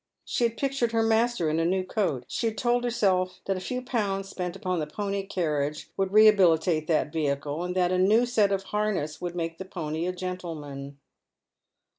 [0.25, 2.25] She had pictured her master in a new coat.
[2.27, 6.87] She had told herself tliat a few pounds spent upon the pony carriage would rehabilitate
[6.87, 10.97] that vehicle, and that a new set of harness would make the pony a gentleman.